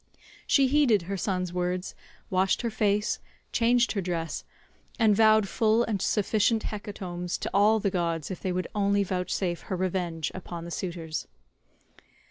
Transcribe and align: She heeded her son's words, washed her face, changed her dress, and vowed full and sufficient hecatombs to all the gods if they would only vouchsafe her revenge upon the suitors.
She 0.47 0.65
heeded 0.65 1.03
her 1.03 1.15
son's 1.15 1.53
words, 1.53 1.93
washed 2.31 2.63
her 2.63 2.71
face, 2.71 3.19
changed 3.51 3.91
her 3.91 4.01
dress, 4.01 4.43
and 4.97 5.15
vowed 5.15 5.47
full 5.47 5.83
and 5.83 6.01
sufficient 6.01 6.63
hecatombs 6.63 7.37
to 7.37 7.51
all 7.53 7.79
the 7.79 7.91
gods 7.91 8.31
if 8.31 8.39
they 8.39 8.51
would 8.51 8.65
only 8.73 9.03
vouchsafe 9.03 9.61
her 9.61 9.75
revenge 9.75 10.31
upon 10.33 10.65
the 10.65 10.71
suitors. 10.71 11.27